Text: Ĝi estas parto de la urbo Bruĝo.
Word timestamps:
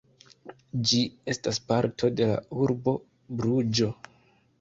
Ĝi 0.91 1.01
estas 1.33 1.59
parto 1.71 2.09
de 2.21 2.29
la 2.31 2.39
urbo 2.65 2.95
Bruĝo. 3.43 3.91